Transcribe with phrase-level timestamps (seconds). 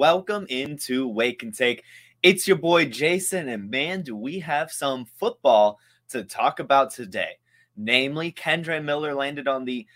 [0.00, 1.84] Welcome into Wake and Take.
[2.22, 7.32] It's your boy Jason, and man, do we have some football to talk about today.
[7.76, 9.86] Namely, Kendre Miller landed on the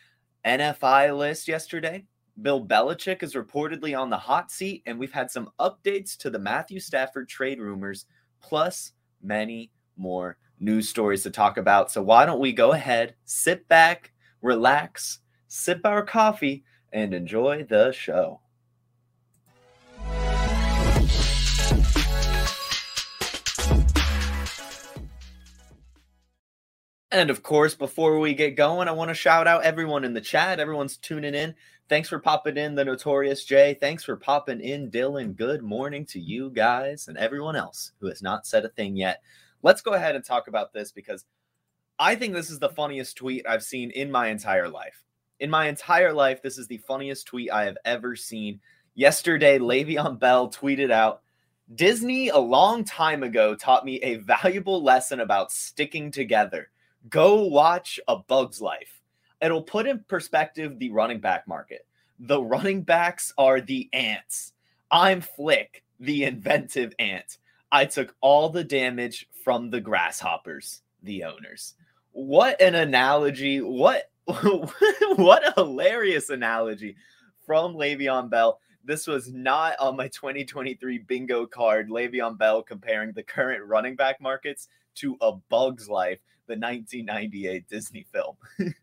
[0.45, 2.05] NFI list yesterday.
[2.43, 6.39] Bill Belichick is reportedly on the hot seat, and we've had some updates to the
[6.39, 8.05] Matthew Stafford trade rumors,
[8.43, 11.91] plus many more news stories to talk about.
[11.91, 17.91] So, why don't we go ahead, sit back, relax, sip our coffee, and enjoy the
[17.93, 18.43] show.
[27.15, 30.21] And of course, before we get going, I want to shout out everyone in the
[30.21, 30.59] chat.
[30.59, 31.55] Everyone's tuning in.
[31.89, 33.79] Thanks for popping in, the Notorious Jay.
[33.81, 35.37] Thanks for popping in, Dylan.
[35.37, 39.23] Good morning to you guys and everyone else who has not said a thing yet.
[39.63, 41.25] Let's go ahead and talk about this because
[42.01, 45.05] I think this is the funniest tweet I've seen in my entire life.
[45.39, 48.59] In my entire life, this is the funniest tweet I have ever seen.
[48.97, 51.23] Yesterday, Le'Veon Bell tweeted out
[51.77, 56.71] Disney a long time ago taught me a valuable lesson about sticking together.
[57.09, 59.01] Go watch A Bug's Life.
[59.41, 61.87] It'll put in perspective the running back market.
[62.19, 64.53] The running backs are the ants.
[64.91, 67.39] I'm Flick, the inventive ant.
[67.71, 71.75] I took all the damage from the grasshoppers, the owners.
[72.13, 73.61] What an analogy.
[73.61, 76.97] What what a hilarious analogy
[77.45, 78.59] from Le'Veon Bell.
[78.85, 81.91] This was not on my 2023 bingo card.
[81.91, 88.07] Le'Veon Bell comparing the current running back markets to A Bug's Life, the 1998 Disney
[88.13, 88.37] film.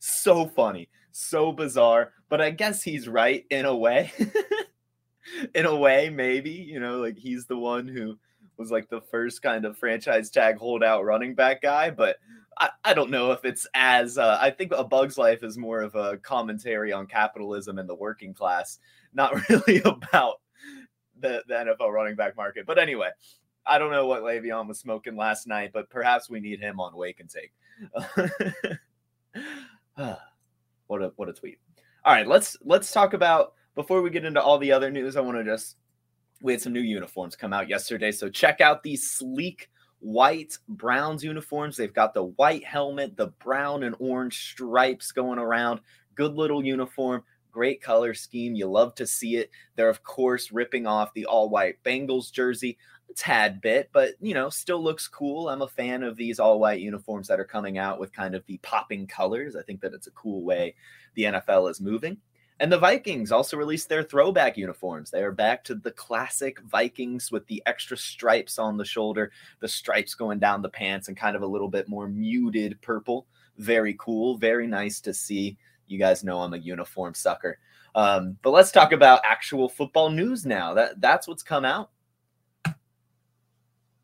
[0.00, 4.12] so funny, so bizarre, but I guess he's right in a way.
[5.54, 8.18] in a way, maybe, you know, like he's the one who
[8.56, 12.16] was like the first kind of franchise tag holdout running back guy, but
[12.58, 15.80] I, I don't know if it's as uh, I think a Bug's Life is more
[15.80, 18.78] of a commentary on capitalism and the working class,
[19.14, 20.40] not really about
[21.18, 22.66] the, the NFL running back market.
[22.66, 23.08] But anyway,
[23.66, 26.96] I don't know what Le'Veon was smoking last night, but perhaps we need him on
[26.96, 27.52] Wake and Take.
[30.86, 31.58] what a what a tweet.
[32.04, 35.16] All right, let's let's talk about before we get into all the other news.
[35.16, 35.76] I want to just
[36.42, 41.22] we had some new uniforms come out yesterday, so check out these sleek white Browns
[41.22, 41.76] uniforms.
[41.76, 45.80] They've got the white helmet, the brown and orange stripes going around.
[46.14, 48.54] Good little uniform, great color scheme.
[48.54, 49.50] You love to see it.
[49.76, 52.78] They're, of course, ripping off the all white Bengals jersey
[53.16, 55.48] tad bit, but, you know, still looks cool.
[55.48, 58.44] I'm a fan of these all white uniforms that are coming out with kind of
[58.46, 59.56] the popping colors.
[59.56, 60.74] I think that it's a cool way
[61.14, 62.18] the NFL is moving.
[62.60, 65.10] And the Vikings also released their throwback uniforms.
[65.10, 69.68] They are back to the classic Vikings with the extra stripes on the shoulder, the
[69.68, 73.26] stripes going down the pants, and kind of a little bit more muted purple.
[73.56, 74.36] Very cool.
[74.36, 75.56] Very nice to see.
[75.86, 77.58] You guys know I'm a uniform sucker.
[77.94, 80.74] Um, but let's talk about actual football news now.
[80.74, 81.90] That that's what's come out.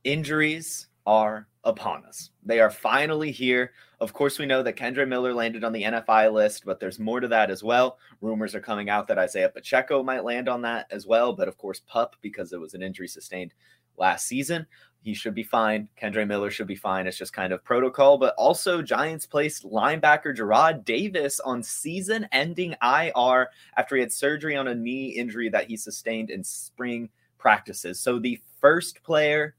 [0.07, 2.31] Injuries are upon us.
[2.45, 3.73] They are finally here.
[3.99, 7.19] Of course, we know that Kendre Miller landed on the NFI list, but there's more
[7.19, 7.99] to that as well.
[8.21, 11.33] Rumors are coming out that Isaiah Pacheco might land on that as well.
[11.33, 13.53] But of course, Pup, because it was an injury sustained
[13.97, 14.65] last season,
[15.01, 15.89] he should be fine.
[16.01, 17.09] Kendre Miller should be fine.
[17.09, 18.17] It's just kind of protocol.
[18.17, 24.57] But also, Giants placed linebacker Jarrad Davis on season ending IR after he had surgery
[24.57, 27.99] on a knee injury that he sustained in spring practices.
[27.99, 29.57] So the first player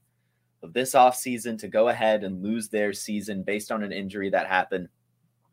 [0.62, 4.46] of this offseason to go ahead and lose their season based on an injury that
[4.46, 4.88] happened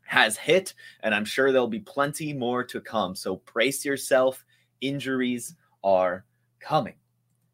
[0.06, 3.14] has hit, and I'm sure there'll be plenty more to come.
[3.14, 4.44] So brace yourself.
[4.80, 6.24] Injuries are
[6.60, 6.94] coming.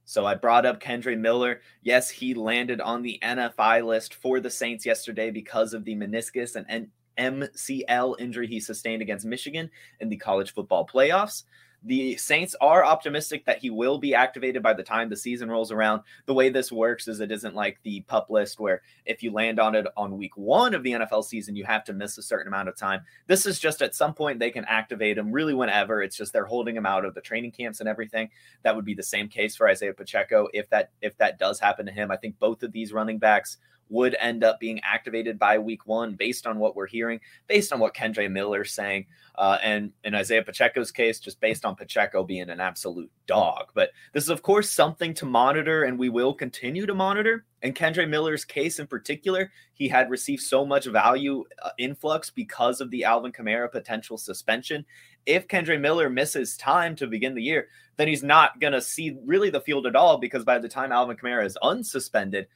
[0.04, 1.62] So I brought up Kendre Miller.
[1.82, 6.62] Yes, he landed on the NFI list for the Saints yesterday because of the meniscus
[6.68, 6.88] and
[7.18, 9.70] MCL injury he sustained against Michigan
[10.00, 11.44] in the college football playoffs.
[11.84, 15.72] The Saints are optimistic that he will be activated by the time the season rolls
[15.72, 16.02] around.
[16.26, 19.58] The way this works is it isn't like the pup list where if you land
[19.58, 22.46] on it on week one of the NFL season, you have to miss a certain
[22.46, 23.00] amount of time.
[23.26, 26.02] This is just at some point they can activate him really whenever.
[26.02, 28.30] It's just they're holding him out of the training camps and everything.
[28.62, 31.86] That would be the same case for Isaiah Pacheco if that if that does happen
[31.86, 32.12] to him.
[32.12, 33.58] I think both of these running backs
[33.92, 37.78] would end up being activated by week one based on what we're hearing, based on
[37.78, 39.06] what Kendre Miller's saying,
[39.36, 43.66] uh, and in Isaiah Pacheco's case, just based on Pacheco being an absolute dog.
[43.74, 47.44] But this is, of course, something to monitor, and we will continue to monitor.
[47.60, 52.80] In Kendre Miller's case in particular, he had received so much value uh, influx because
[52.80, 54.84] of the Alvin Kamara potential suspension.
[55.26, 57.68] If Kendre Miller misses time to begin the year,
[57.98, 60.92] then he's not going to see really the field at all because by the time
[60.92, 62.46] Alvin Kamara is unsuspended,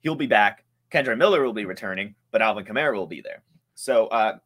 [0.00, 3.42] he'll be back Kendre Miller will be returning, but Alvin Kamara will be there.
[3.74, 4.38] So uh,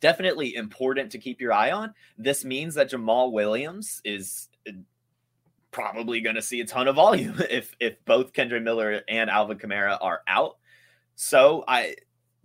[0.00, 1.94] definitely important to keep your eye on.
[2.18, 4.72] This means that Jamaal Williams is uh,
[5.70, 9.58] probably going to see a ton of volume if if both Kendre Miller and Alvin
[9.58, 10.56] Kamara are out.
[11.16, 11.96] So I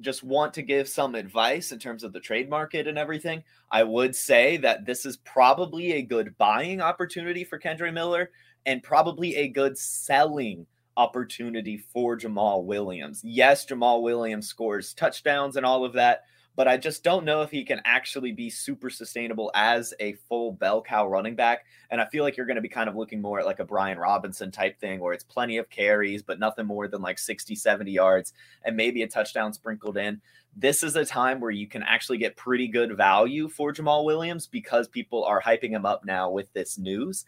[0.02, 3.44] just want to give some advice in terms of the trade market and everything.
[3.72, 8.32] I would say that this is probably a good buying opportunity for Kendre Miller
[8.66, 10.66] and probably a good selling
[10.98, 13.22] opportunity for Jamaal Williams.
[13.24, 16.24] Yes, Jamaal Williams scores touchdowns and all of that,
[16.56, 20.54] but I just don't know if he can actually be super sustainable as a full
[20.54, 21.66] bell cow running back.
[21.90, 23.66] And I feel like you're going to be kind of looking more at like a
[23.66, 27.56] Brian Robinson type thing where it's plenty of carries, but nothing more than like 60,
[27.56, 28.34] 70 yards
[28.64, 30.22] and maybe a touchdown sprinkled in.
[30.56, 34.48] This is a time where you can actually get pretty good value for Jamal Williams
[34.48, 37.26] because people are hyping him up now with this news.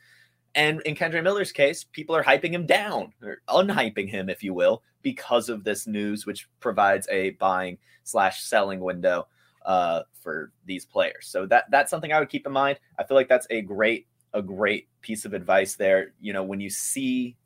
[0.57, 4.55] And in Kendre Miller's case, people are hyping him down or unhyping him, if you
[4.55, 9.27] will, because of this news, which provides a buying slash selling window
[9.65, 11.27] uh, for these players.
[11.27, 12.79] So that that's something I would keep in mind.
[12.97, 16.13] I feel like that's a great a great piece of advice there.
[16.19, 17.37] You know, when you see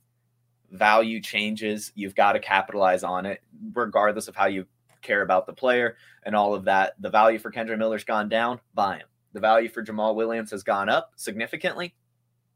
[0.71, 3.41] value changes, you've got to capitalize on it,
[3.73, 4.65] regardless of how you
[5.01, 6.93] care about the player and all of that.
[7.01, 9.07] The value for Kendre Miller's gone down, buy him.
[9.33, 11.93] The value for Jamaal Williams has gone up significantly,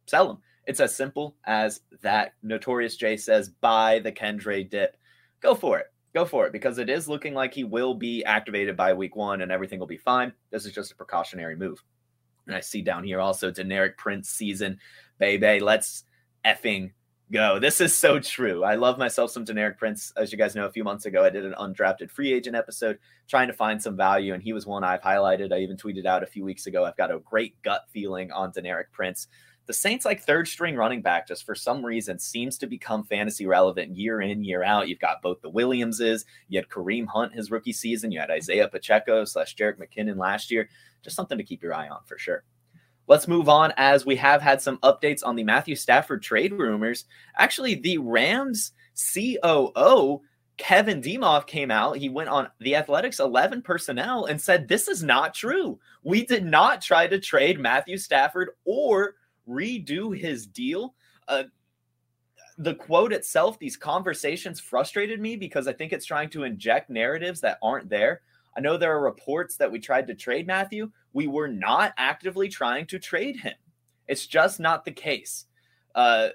[0.05, 0.37] sell them.
[0.65, 2.33] It's as simple as that.
[2.43, 4.97] Notorious J says, buy the Kendre dip.
[5.41, 5.87] Go for it.
[6.13, 9.41] Go for it because it is looking like he will be activated by week one
[9.41, 10.31] and everything will be fine.
[10.49, 11.83] This is just a precautionary move.
[12.47, 14.79] And I see down here also Deneric Prince season.
[15.19, 16.05] Baby, let's
[16.45, 16.91] effing
[17.31, 17.59] go.
[17.59, 18.63] This is so true.
[18.63, 20.13] I love myself some Deneric Prince.
[20.15, 22.99] As you guys know, a few months ago, I did an undrafted free agent episode
[23.27, 25.51] trying to find some value, and he was one I've highlighted.
[25.51, 26.85] I even tweeted out a few weeks ago.
[26.85, 29.27] I've got a great gut feeling on Deneric Prince
[29.65, 33.45] the Saints like third string running back just for some reason seems to become fantasy
[33.47, 34.87] relevant year in year out.
[34.87, 38.67] You've got both the Williamses, you had Kareem Hunt his rookie season, you had Isaiah
[38.67, 40.69] Pacheco slash Jerick McKinnon last year.
[41.03, 42.43] Just something to keep your eye on for sure.
[43.07, 47.05] Let's move on as we have had some updates on the Matthew Stafford trade rumors.
[47.37, 48.71] Actually, the Rams
[49.13, 50.21] COO
[50.57, 51.97] Kevin Demoff came out.
[51.97, 55.79] He went on the Athletics 11 personnel and said, This is not true.
[56.03, 59.15] We did not try to trade Matthew Stafford or
[59.47, 60.95] redo his deal.
[61.27, 61.43] Uh,
[62.57, 67.41] the quote itself, these conversations frustrated me because I think it's trying to inject narratives
[67.41, 68.21] that aren't there.
[68.57, 70.89] I know there are reports that we tried to trade Matthew.
[71.11, 73.55] We were not actively trying to trade him.
[74.07, 75.45] It's just not the case.
[75.93, 76.29] Uh,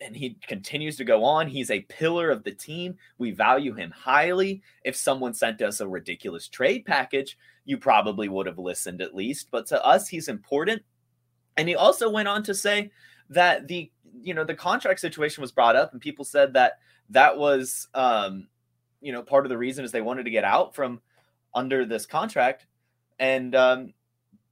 [0.00, 1.48] and he continues to go on.
[1.48, 2.96] He's a pillar of the team.
[3.18, 4.62] We value him highly.
[4.84, 9.48] If someone sent us a ridiculous trade package, you probably would have listened at least.
[9.50, 10.82] But to us, he's important.
[11.56, 12.90] And he also went on to say
[13.30, 13.90] that the
[14.20, 16.78] you know the contract situation was brought up, and people said that
[17.10, 18.48] that was um,
[19.00, 21.00] you know part of the reason is they wanted to get out from
[21.54, 22.66] under this contract,
[23.18, 23.94] and um,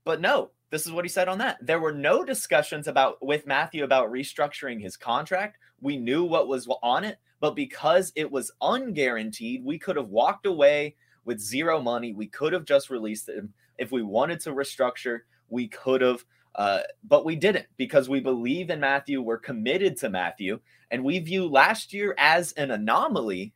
[0.03, 1.57] but no, this is what he said on that.
[1.61, 5.57] There were no discussions about with Matthew about restructuring his contract.
[5.81, 10.45] We knew what was on it, but because it was unguaranteed, we could have walked
[10.45, 12.13] away with zero money.
[12.13, 13.53] We could have just released him.
[13.77, 16.23] If we wanted to restructure, we could have
[16.55, 19.21] uh, but we didn't because we believe in Matthew.
[19.21, 20.59] We're committed to Matthew.
[20.89, 23.53] And we view last year as an anomaly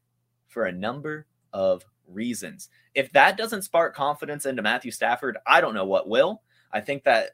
[0.47, 2.69] for a number of reasons.
[2.93, 6.41] If that doesn't spark confidence into Matthew Stafford, I don't know what will.
[6.71, 7.31] I think that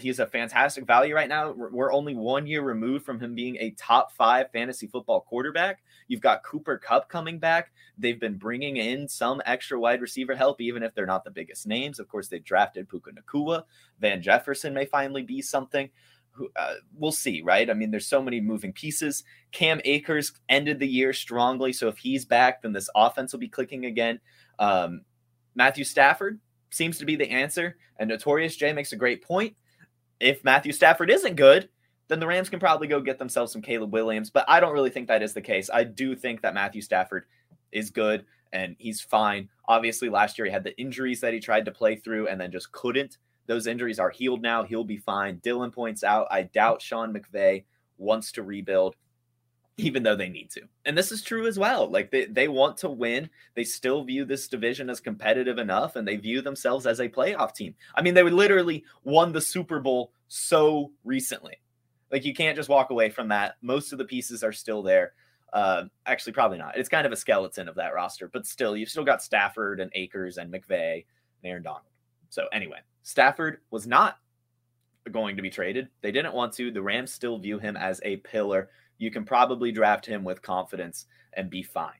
[0.00, 1.52] he's a fantastic value right now.
[1.52, 5.82] We're only one year removed from him being a top five fantasy football quarterback.
[6.08, 7.72] You've got Cooper Kupp coming back.
[7.98, 11.66] They've been bringing in some extra wide receiver help, even if they're not the biggest
[11.66, 11.98] names.
[11.98, 13.64] Of course, they drafted Puka Nacua.
[13.98, 15.90] Van Jefferson may finally be something.
[16.56, 17.70] uh, we'll see, right?
[17.70, 19.24] I mean, there's so many moving pieces.
[19.52, 23.48] Cam Akers ended the year strongly, so if he's back, then this offense will be
[23.48, 24.20] clicking again.
[24.58, 25.02] Um,
[25.54, 26.40] Matthew Stafford
[26.70, 29.56] seems to be the answer, and Notorious Jay makes a great point.
[30.20, 31.68] If Matthew Stafford isn't good,
[32.08, 34.90] then the Rams can probably go get themselves some Caleb Williams, but I don't really
[34.90, 35.70] think that is the case.
[35.72, 37.24] I do think that Matthew Stafford
[37.72, 39.48] is good and he's fine.
[39.68, 42.50] Obviously, last year he had the injuries that he tried to play through and then
[42.50, 43.18] just couldn't.
[43.46, 44.64] Those injuries are healed now.
[44.64, 45.38] He'll be fine.
[45.38, 47.64] Dylan points out, I doubt Sean McVay
[47.96, 48.96] wants to rebuild,
[49.80, 50.62] even though they need to.
[50.84, 51.90] And this is true as well.
[51.90, 53.30] Like they, they want to win.
[53.54, 57.54] They still view this division as competitive enough and they view themselves as a playoff
[57.54, 57.74] team.
[57.94, 61.56] I mean, they literally won the Super Bowl so recently.
[62.10, 63.56] Like you can't just walk away from that.
[63.62, 65.12] Most of the pieces are still there.
[65.52, 66.76] Uh, actually, probably not.
[66.76, 69.90] It's kind of a skeleton of that roster, but still, you've still got Stafford and
[69.94, 71.04] Akers and McVay
[71.42, 71.82] and Aaron Donald.
[72.28, 74.18] So anyway, Stafford was not
[75.10, 75.88] going to be traded.
[76.02, 76.70] They didn't want to.
[76.70, 78.70] The Rams still view him as a pillar.
[79.00, 81.98] You can probably draft him with confidence and be fine.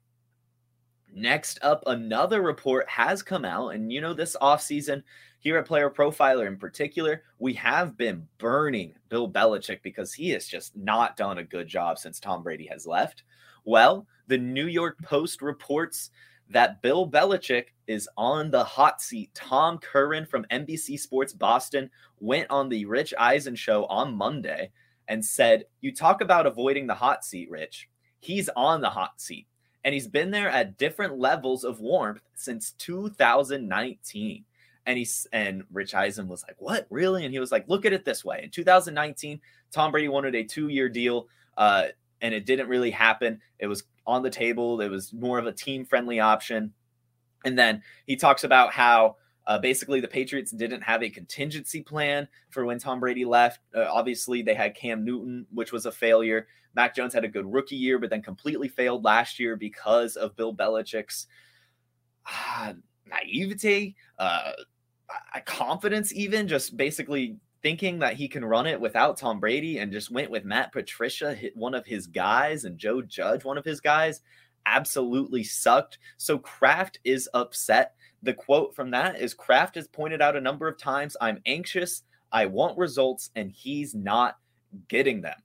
[1.10, 3.70] Next up, another report has come out.
[3.70, 5.02] And you know, this offseason,
[5.38, 10.46] here at Player Profiler in particular, we have been burning Bill Belichick because he has
[10.46, 13.22] just not done a good job since Tom Brady has left.
[13.64, 16.10] Well, the New York Post reports
[16.50, 19.30] that Bill Belichick is on the hot seat.
[19.34, 24.70] Tom Curran from NBC Sports Boston went on the Rich Eisen show on Monday
[25.10, 27.90] and said, You talk about avoiding the hot seat, Rich.
[28.20, 29.46] He's on the hot seat.
[29.84, 34.44] And he's been there at different levels of warmth since 2019.
[34.86, 37.24] And he's and Rich Eisen was like, What really?
[37.24, 38.40] And he was like, Look at it this way.
[38.44, 39.40] In 2019,
[39.72, 41.26] Tom Brady wanted a two-year deal.
[41.58, 41.88] Uh,
[42.22, 43.40] and it didn't really happen.
[43.58, 44.80] It was on the table.
[44.80, 46.72] It was more of a team friendly option.
[47.44, 49.16] And then he talks about how
[49.50, 53.58] uh, basically the Patriots didn't have a contingency plan for when Tom Brady left.
[53.74, 56.46] Uh, obviously, they had Cam Newton, which was a failure.
[56.76, 60.36] Mac Jones had a good rookie year, but then completely failed last year because of
[60.36, 61.26] Bill Belichick's
[62.32, 62.74] uh,
[63.08, 64.52] naivete, uh,
[65.46, 70.12] confidence, even just basically thinking that he can run it without Tom Brady and just
[70.12, 74.20] went with Matt Patricia, one of his guys, and Joe Judge, one of his guys,
[74.64, 75.98] absolutely sucked.
[76.18, 77.96] So Kraft is upset.
[78.22, 82.02] The quote from that is Kraft has pointed out a number of times I'm anxious,
[82.30, 84.36] I want results, and he's not
[84.88, 85.38] getting them.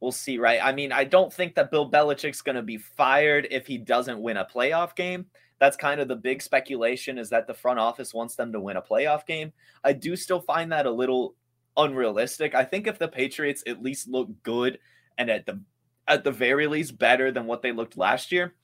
[0.00, 0.60] We'll see, right?
[0.62, 4.20] I mean, I don't think that Bill Belichick's going to be fired if he doesn't
[4.20, 5.26] win a playoff game
[5.58, 8.76] that's kind of the big speculation is that the front office wants them to win
[8.76, 9.52] a playoff game.
[9.82, 11.34] I do still find that a little
[11.76, 12.54] unrealistic.
[12.54, 14.78] I think if the Patriots at least look good
[15.16, 15.60] and at the
[16.06, 18.54] at the very least better than what they looked last year,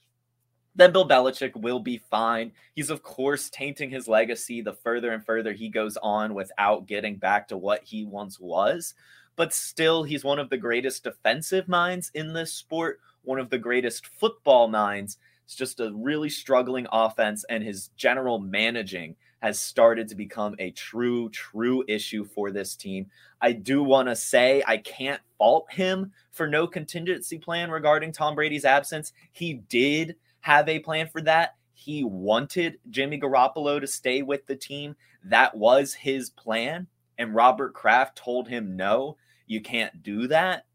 [0.75, 2.53] then Bill Belichick will be fine.
[2.75, 7.17] He's of course tainting his legacy the further and further he goes on without getting
[7.17, 8.95] back to what he once was.
[9.37, 13.59] But still, he's one of the greatest defensive minds in this sport, one of the
[13.59, 20.09] greatest football minds, it's just a really struggling offense, and his general managing has started
[20.09, 23.11] to become a true, true issue for this team.
[23.43, 28.35] I do want to say I can't fault him for no contingency plan regarding Tom
[28.35, 29.13] Brady's absence.
[29.33, 31.55] He did have a plan for that.
[31.73, 34.95] He wanted Jimmy Garoppolo to stay with the team.
[35.25, 36.87] That was his plan.
[37.17, 40.67] And Robert Kraft told him, no, you can't do that.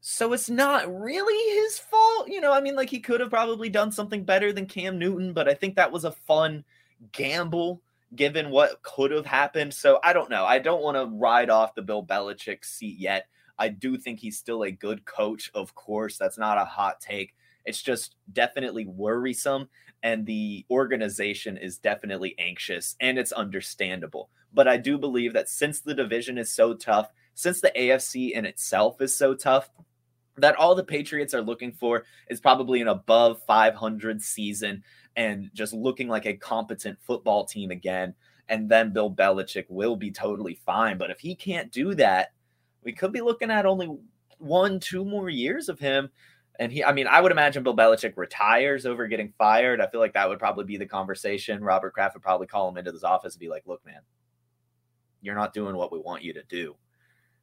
[0.00, 2.30] So it's not really his fault.
[2.30, 5.34] You know, I mean, like he could have probably done something better than Cam Newton,
[5.34, 6.64] but I think that was a fun
[7.12, 7.82] gamble
[8.16, 9.74] given what could have happened.
[9.74, 10.46] So I don't know.
[10.46, 13.26] I don't want to ride off the Bill Belichick seat yet.
[13.58, 16.16] I do think he's still a good coach, of course.
[16.16, 17.34] That's not a hot take.
[17.64, 19.68] It's just definitely worrisome.
[20.02, 24.30] And the organization is definitely anxious and it's understandable.
[24.52, 28.44] But I do believe that since the division is so tough, since the AFC in
[28.44, 29.70] itself is so tough,
[30.36, 34.82] that all the Patriots are looking for is probably an above 500 season
[35.16, 38.14] and just looking like a competent football team again.
[38.48, 40.98] And then Bill Belichick will be totally fine.
[40.98, 42.32] But if he can't do that,
[42.82, 43.96] we could be looking at only
[44.38, 46.10] one, two more years of him.
[46.60, 49.80] And he, I mean, I would imagine Bill Belichick retires over getting fired.
[49.80, 51.64] I feel like that would probably be the conversation.
[51.64, 54.00] Robert Kraft would probably call him into his office and be like, look, man,
[55.20, 56.76] you're not doing what we want you to do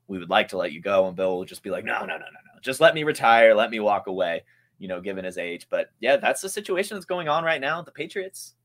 [0.07, 1.07] we would like to let you go.
[1.07, 2.59] And Bill will just be like, no, no, no, no, no.
[2.61, 3.53] Just let me retire.
[3.53, 4.43] Let me walk away,
[4.79, 5.67] you know, given his age.
[5.69, 7.81] But yeah, that's the situation that's going on right now.
[7.81, 8.55] The Patriots,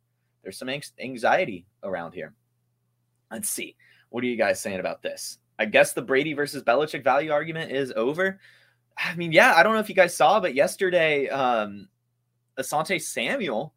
[0.42, 2.34] there's some anxiety around here.
[3.30, 3.76] Let's see.
[4.10, 5.38] What are you guys saying about this?
[5.58, 8.40] I guess the Brady versus Belichick value argument is over.
[8.98, 11.88] I mean, yeah, I don't know if you guys saw, but yesterday, um,
[12.58, 13.74] Asante Samuel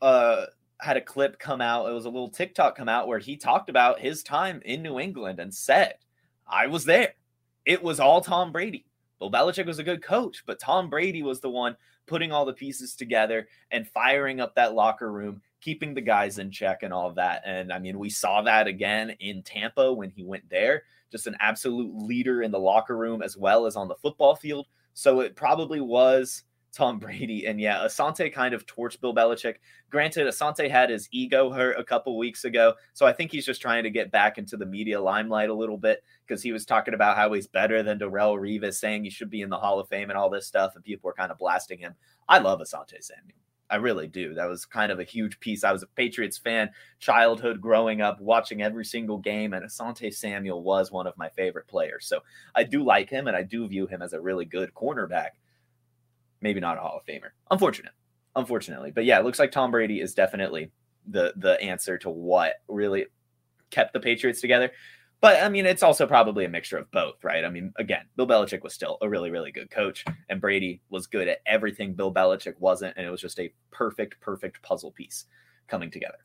[0.00, 0.46] uh,
[0.80, 1.88] had a clip come out.
[1.88, 4.98] It was a little TikTok come out where he talked about his time in New
[4.98, 5.94] England and said
[6.46, 7.14] I was there.
[7.64, 8.86] It was all Tom Brady.
[9.18, 12.52] Bill Belichick was a good coach, but Tom Brady was the one putting all the
[12.52, 17.08] pieces together and firing up that locker room, keeping the guys in check and all
[17.08, 17.42] of that.
[17.46, 20.82] And I mean, we saw that again in Tampa when he went there,
[21.14, 24.66] just an absolute leader in the locker room as well as on the football field.
[24.94, 26.42] So it probably was
[26.72, 27.46] Tom Brady.
[27.46, 29.58] And yeah, Asante kind of torched Bill Belichick.
[29.90, 32.74] Granted, Asante had his ego hurt a couple weeks ago.
[32.94, 35.78] So I think he's just trying to get back into the media limelight a little
[35.78, 39.30] bit because he was talking about how he's better than Darrelle Revis, saying he should
[39.30, 40.74] be in the Hall of Fame and all this stuff.
[40.74, 41.94] And people were kind of blasting him.
[42.28, 43.43] I love Asante Samuel.
[43.70, 44.34] I really do.
[44.34, 45.64] That was kind of a huge piece.
[45.64, 50.62] I was a Patriots fan, childhood growing up, watching every single game, and Asante Samuel
[50.62, 52.06] was one of my favorite players.
[52.06, 52.20] So
[52.54, 55.30] I do like him, and I do view him as a really good cornerback
[56.44, 57.30] maybe not a Hall of Famer.
[57.50, 57.92] Unfortunate,
[58.36, 58.92] unfortunately.
[58.92, 60.70] But yeah, it looks like Tom Brady is definitely
[61.08, 63.06] the the answer to what really
[63.70, 64.70] kept the Patriots together.
[65.24, 67.46] But I mean, it's also probably a mixture of both, right?
[67.46, 71.06] I mean, again, Bill Belichick was still a really, really good coach, and Brady was
[71.06, 75.24] good at everything Bill Belichick wasn't, and it was just a perfect, perfect puzzle piece
[75.66, 76.18] coming together.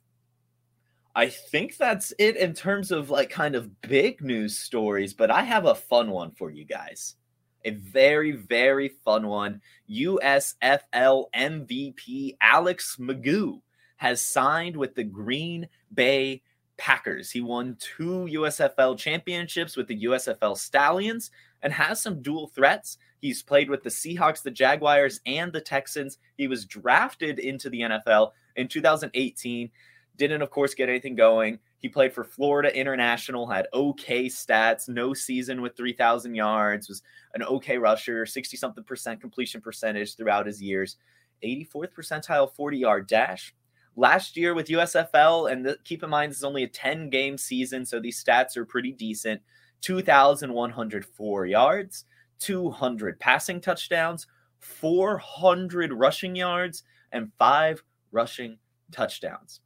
[1.15, 5.44] I think that's it in terms of like kind of big news stories, but I
[5.44, 7.15] have a fun one for you guys
[7.63, 9.62] a very, very fun one.
[9.89, 13.62] USFL MVP Alex McGough
[13.96, 16.41] has signed with the Green Bay
[16.80, 17.30] Packers.
[17.30, 21.30] He won two USFL championships with the USFL Stallions
[21.62, 22.98] and has some dual threats.
[23.20, 26.18] He's played with the Seahawks, the Jaguars, and the Texans.
[26.38, 29.70] He was drafted into the NFL in 2018.
[30.18, 31.60] Didn't, of course, get anything going.
[31.80, 37.02] He played for Florida International, had okay stats, no season with 3,000 yards, was
[37.34, 40.98] an okay rusher, 60 something percent completion percentage throughout his years,
[41.44, 43.54] 84th percentile 40 yard dash.
[43.96, 47.38] Last year with USFL, and the, keep in mind, this is only a 10 game
[47.38, 49.41] season, so these stats are pretty decent
[49.81, 52.05] 2,104 yards,
[52.39, 54.27] 200 passing touchdowns,
[54.60, 58.58] 400 rushing yards, and five rushing
[58.91, 59.62] touchdowns.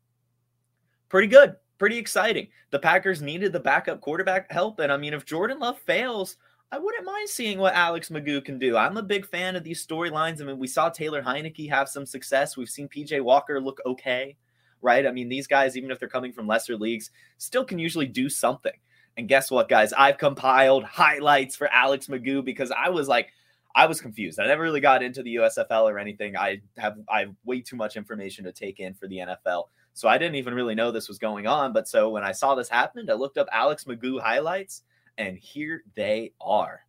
[1.10, 2.48] Pretty good pretty exciting.
[2.72, 4.80] The Packers needed the backup quarterback help.
[4.80, 6.38] And I mean, if Jordan Love fails,
[6.74, 8.76] I wouldn't mind seeing what Alex McGough can do.
[8.76, 10.42] I'm a big fan of these storylines.
[10.42, 12.58] I mean, we saw Taylor Heinicke have some success.
[12.58, 14.36] We've seen PJ Walker look okay,
[14.82, 15.06] right?
[15.06, 18.28] I mean, these guys, even if they're coming from lesser leagues, still can usually do
[18.28, 18.74] something.
[19.18, 19.94] And guess what, guys?
[19.94, 23.28] I've compiled highlights for Alex McGough because I was like,
[23.76, 24.40] I was confused.
[24.40, 26.36] I never really got into the USFL or anything.
[26.36, 29.66] I have I have way too much information to take in for the NFL.
[29.94, 31.72] So I didn't even really know this was going on.
[31.72, 34.82] But so when I saw this happen, I looked up Alex McGough highlights,
[35.18, 36.82] and here they are.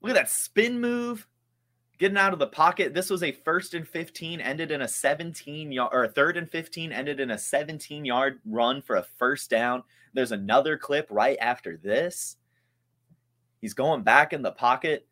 [0.00, 1.26] Look at that spin move,
[1.98, 2.94] getting out of the pocket.
[2.94, 6.50] This was a first and 15, ended in a 17 yard, or a third and
[6.50, 9.82] 15, ended in a 17 yard run for a first down.
[10.14, 12.36] There's another clip right after this.
[13.60, 15.06] He's going back in the pocket,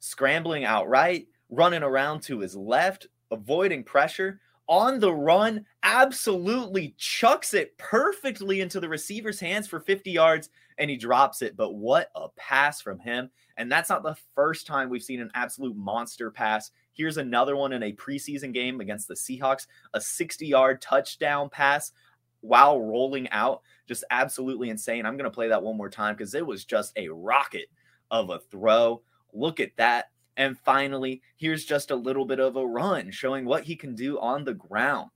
[0.00, 7.76] scrambling outright, running around to his left, avoiding pressure on the run, absolutely chucks it
[7.78, 10.48] perfectly into the receiver's hands for 50 yards
[10.78, 11.56] and he drops it.
[11.56, 13.30] But what a pass from him.
[13.56, 16.70] And that's not the first time we've seen an absolute monster pass.
[16.92, 21.92] Here's another one in a preseason game against the Seahawks a 60 yard touchdown pass
[22.40, 23.62] while rolling out.
[23.86, 25.06] Just absolutely insane.
[25.06, 27.66] I'm going to play that one more time because it was just a rocket
[28.10, 29.02] of a throw.
[29.32, 30.10] Look at that.
[30.36, 34.18] And finally, here's just a little bit of a run showing what he can do
[34.18, 35.10] on the ground.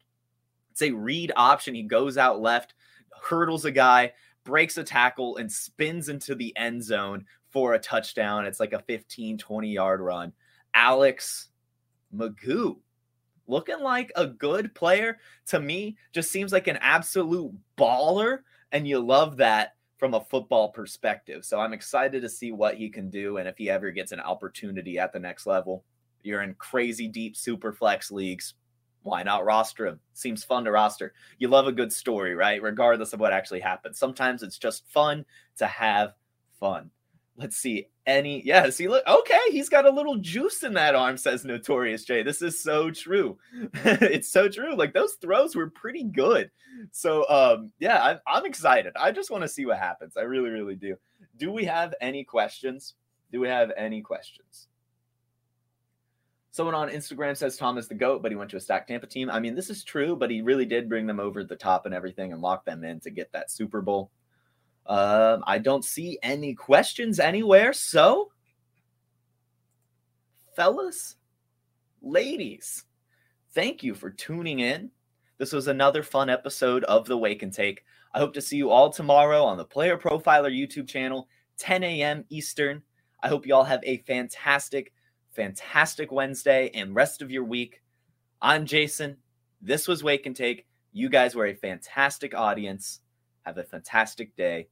[0.70, 1.74] It's a read option.
[1.74, 2.74] He goes out left,
[3.22, 4.12] hurdles a guy,
[4.44, 8.46] breaks a tackle, and spins into the end zone for a touchdown.
[8.46, 10.32] It's like a 15, 20 yard run.
[10.74, 11.48] Alex
[12.14, 12.78] McGough
[13.48, 18.40] looking like a good player to me, just seems like an absolute baller.
[18.70, 21.44] And you love that from a football perspective.
[21.44, 24.20] So I'm excited to see what he can do and if he ever gets an
[24.20, 25.84] opportunity at the next level.
[26.22, 28.54] You're in crazy deep super flex leagues.
[29.02, 30.00] Why not roster him?
[30.12, 31.14] Seems fun to roster.
[31.38, 32.62] You love a good story, right?
[32.62, 33.98] Regardless of what actually happens.
[33.98, 35.24] Sometimes it's just fun
[35.56, 36.14] to have
[36.60, 36.90] fun.
[37.38, 38.44] Let's see any.
[38.44, 39.06] Yeah, see, look.
[39.06, 42.24] Okay, he's got a little juice in that arm, says Notorious J.
[42.24, 43.38] This is so true.
[43.84, 44.74] it's so true.
[44.74, 46.50] Like those throws were pretty good.
[46.90, 48.92] So, um, yeah, I'm, I'm excited.
[48.96, 50.16] I just want to see what happens.
[50.16, 50.96] I really, really do.
[51.36, 52.94] Do we have any questions?
[53.30, 54.66] Do we have any questions?
[56.50, 59.06] Someone on Instagram says Tom is the GOAT, but he went to a stack Tampa
[59.06, 59.30] team.
[59.30, 61.94] I mean, this is true, but he really did bring them over the top and
[61.94, 64.10] everything and lock them in to get that Super Bowl.
[64.88, 67.74] Um, I don't see any questions anywhere.
[67.74, 68.30] So,
[70.56, 71.16] fellas,
[72.00, 72.84] ladies,
[73.54, 74.90] thank you for tuning in.
[75.36, 77.84] This was another fun episode of the Wake and Take.
[78.14, 82.24] I hope to see you all tomorrow on the Player Profiler YouTube channel, 10 a.m.
[82.30, 82.82] Eastern.
[83.22, 84.92] I hope you all have a fantastic,
[85.32, 87.82] fantastic Wednesday and rest of your week.
[88.40, 89.18] I'm Jason.
[89.60, 90.66] This was Wake and Take.
[90.92, 93.00] You guys were a fantastic audience.
[93.42, 94.68] Have a fantastic day.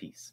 [0.00, 0.32] Peace.